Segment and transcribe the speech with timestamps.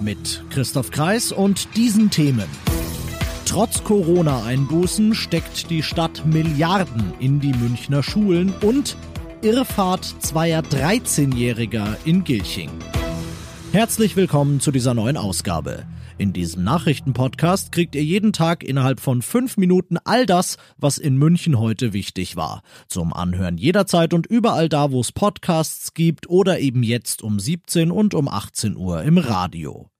[0.00, 2.48] Mit Christoph Kreis und diesen Themen.
[3.46, 8.96] Trotz Corona-Einbußen steckt die Stadt Milliarden in die Münchner Schulen und
[9.42, 12.70] Irrfahrt zweier 13-Jähriger in Gilching.
[13.72, 15.84] Herzlich willkommen zu dieser neuen Ausgabe.
[16.16, 21.18] In diesem Nachrichtenpodcast kriegt ihr jeden Tag innerhalb von fünf Minuten all das, was in
[21.18, 22.62] München heute wichtig war.
[22.88, 27.90] Zum Anhören jederzeit und überall da, wo es Podcasts gibt oder eben jetzt um 17
[27.90, 29.90] und um 18 Uhr im Radio.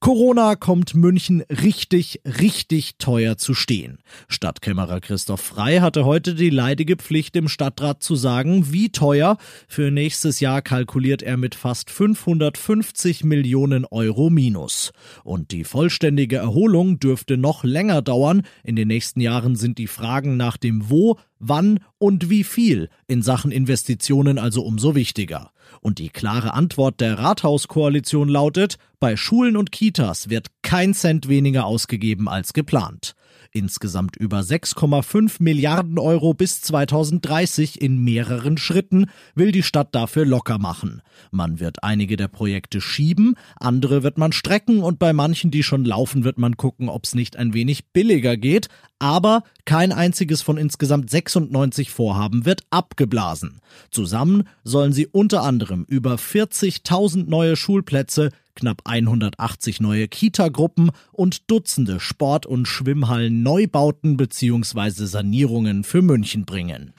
[0.00, 3.98] Corona kommt München richtig, richtig teuer zu stehen.
[4.28, 9.38] Stadtkämmerer Christoph Frei hatte heute die leidige Pflicht, im Stadtrat zu sagen, wie teuer.
[9.66, 14.92] Für nächstes Jahr kalkuliert er mit fast 550 Millionen Euro minus.
[15.24, 18.42] Und die vollständige Erholung dürfte noch länger dauern.
[18.62, 23.22] In den nächsten Jahren sind die Fragen nach dem Wo, wann und wie viel in
[23.22, 25.50] Sachen Investitionen also umso wichtiger.
[25.80, 31.64] Und die klare Antwort der Rathauskoalition lautet, bei Schulen und Kitas wird kein Cent weniger
[31.64, 33.14] ausgegeben als geplant.
[33.52, 40.58] Insgesamt über 6,5 Milliarden Euro bis 2030 in mehreren Schritten will die Stadt dafür locker
[40.58, 41.00] machen.
[41.30, 45.86] Man wird einige der Projekte schieben, andere wird man strecken und bei manchen, die schon
[45.86, 48.68] laufen, wird man gucken, ob es nicht ein wenig billiger geht.
[48.98, 53.60] Aber kein einziges von insgesamt 96 Vorhaben wird abgeblasen.
[53.90, 62.00] Zusammen sollen sie unter anderem über 40.000 neue Schulplätze, knapp 180 neue Kita-Gruppen und Dutzende
[62.00, 65.06] Sport- und Schwimmhallen Neubauten bzw.
[65.06, 66.92] Sanierungen für München bringen.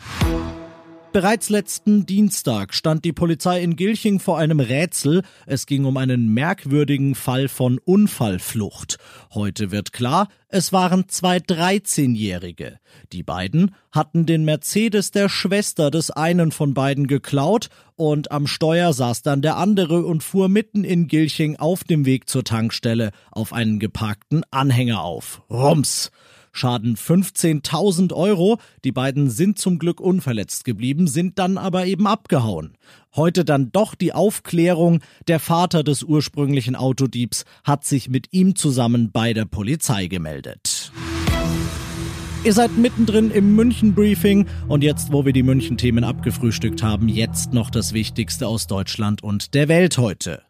[1.11, 5.23] Bereits letzten Dienstag stand die Polizei in Gilching vor einem Rätsel.
[5.47, 8.99] Es ging um einen merkwürdigen Fall von Unfallflucht.
[9.33, 12.79] Heute wird klar, es waren zwei 13-Jährige.
[13.11, 18.93] Die beiden hatten den Mercedes der Schwester des einen von beiden geklaut und am Steuer
[18.93, 23.51] saß dann der andere und fuhr mitten in Gilching auf dem Weg zur Tankstelle auf
[23.51, 25.41] einen geparkten Anhänger auf.
[25.49, 26.11] Rums!
[26.51, 28.59] Schaden 15.000 Euro.
[28.83, 32.77] Die beiden sind zum Glück unverletzt geblieben, sind dann aber eben abgehauen.
[33.15, 35.01] Heute dann doch die Aufklärung.
[35.27, 40.91] Der Vater des ursprünglichen Autodiebs hat sich mit ihm zusammen bei der Polizei gemeldet.
[42.45, 47.69] Ihr seid mittendrin im München-Briefing und jetzt, wo wir die München-Themen abgefrühstückt haben, jetzt noch
[47.69, 50.48] das Wichtigste aus Deutschland und der Welt heute.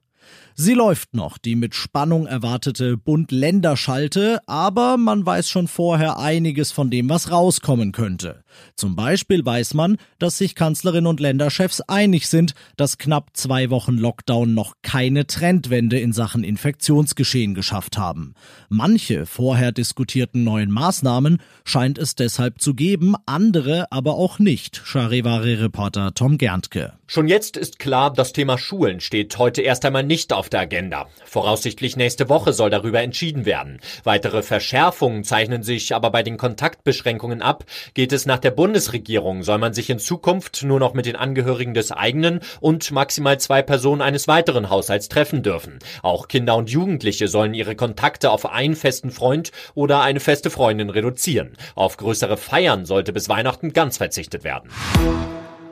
[0.61, 6.89] Sie läuft noch, die mit Spannung erwartete Bund-Länder-Schalte, aber man weiß schon vorher einiges von
[6.89, 8.43] dem, was rauskommen könnte.
[8.75, 13.93] Zum Beispiel weiß man, dass sich Kanzlerin und Länderchefs einig sind, dass knapp zwei Wochen
[13.93, 18.33] Lockdown noch keine Trendwende in Sachen Infektionsgeschehen geschafft haben.
[18.67, 26.13] Manche vorher diskutierten neuen Maßnahmen scheint es deshalb zu geben, andere aber auch nicht, Charivari-Reporter
[26.15, 26.93] Tom Gerntke.
[27.07, 31.07] Schon jetzt ist klar, das Thema Schulen steht heute erst einmal nicht auf der Agenda.
[31.25, 33.79] Voraussichtlich nächste Woche soll darüber entschieden werden.
[34.03, 37.65] Weitere Verschärfungen zeichnen sich aber bei den Kontaktbeschränkungen ab.
[37.93, 41.73] Geht es nach der Bundesregierung, soll man sich in Zukunft nur noch mit den Angehörigen
[41.73, 45.79] des eigenen und maximal zwei Personen eines weiteren Haushalts treffen dürfen.
[46.01, 50.89] Auch Kinder und Jugendliche sollen ihre Kontakte auf einen festen Freund oder eine feste Freundin
[50.89, 51.57] reduzieren.
[51.75, 54.69] Auf größere Feiern sollte bis Weihnachten ganz verzichtet werden.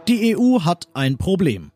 [0.08, 1.72] Die EU hat ein Problem.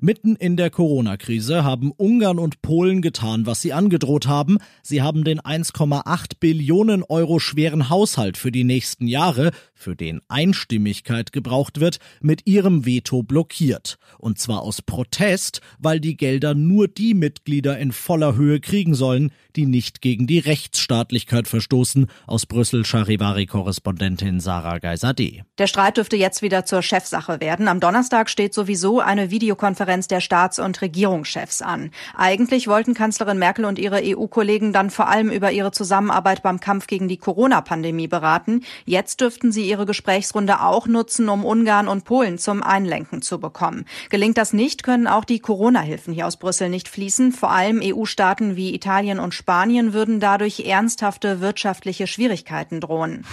[0.00, 4.58] Mitten in der Corona-Krise haben Ungarn und Polen getan, was sie angedroht haben.
[4.82, 11.32] Sie haben den 1,8 Billionen Euro schweren Haushalt für die nächsten Jahre, für den Einstimmigkeit
[11.32, 13.98] gebraucht wird, mit ihrem Veto blockiert.
[14.18, 19.32] Und zwar aus Protest, weil die Gelder nur die Mitglieder in voller Höhe kriegen sollen,
[19.56, 22.06] die nicht gegen die Rechtsstaatlichkeit verstoßen.
[22.26, 25.44] Aus Brüssel Charivari-Korrespondentin Sarah Geiser-D.
[25.58, 27.68] Der Streit dürfte jetzt wieder zur Chefsache werden.
[27.68, 31.90] Am Donnerstag steht sowieso eine Videokonferenz der Staats- und Regierungschefs an.
[32.16, 36.86] Eigentlich wollten Kanzlerin Merkel und ihre EU-Kollegen dann vor allem über ihre Zusammenarbeit beim Kampf
[36.86, 38.62] gegen die Corona-Pandemie beraten.
[38.84, 43.86] Jetzt dürften sie ihre Gesprächsrunde auch nutzen, um Ungarn und Polen zum Einlenken zu bekommen.
[44.10, 47.32] Gelingt das nicht, können auch die Corona-Hilfen hier aus Brüssel nicht fließen.
[47.32, 53.24] Vor allem EU-Staaten wie Italien und Spanien würden dadurch ernsthafte wirtschaftliche Schwierigkeiten drohen.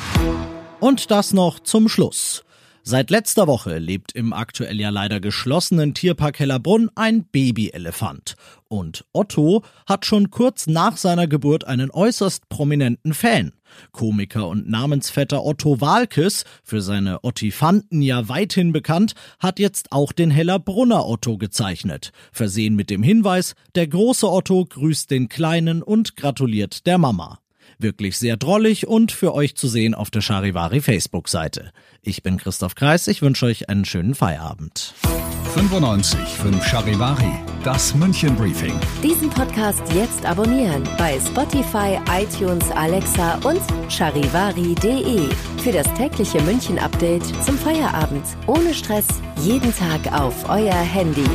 [0.79, 2.43] Und das noch zum Schluss.
[2.85, 8.35] Seit letzter Woche lebt im aktuell ja leider geschlossenen Tierpark Hellerbrunn ein Babyelefant.
[8.67, 13.53] Und Otto hat schon kurz nach seiner Geburt einen äußerst prominenten Fan.
[13.93, 20.29] Komiker und Namensvetter Otto Walkes, für seine Ottifanten ja weithin bekannt, hat jetzt auch den
[20.29, 22.11] Hellerbrunner Otto gezeichnet.
[22.33, 27.39] Versehen mit dem Hinweis, der große Otto grüßt den Kleinen und gratuliert der Mama.
[27.83, 31.71] Wirklich sehr drollig und für euch zu sehen auf der Charivari Facebook-Seite.
[32.01, 34.93] Ich bin Christoph Kreis, ich wünsche euch einen schönen Feierabend.
[35.53, 37.33] 95 5 Charivari,
[37.65, 38.79] das München Briefing.
[39.03, 45.27] Diesen Podcast jetzt abonnieren bei Spotify, iTunes, Alexa und charivari.de.
[45.61, 48.23] Für das tägliche München Update zum Feierabend.
[48.47, 49.07] Ohne Stress,
[49.41, 51.27] jeden Tag auf euer Handy.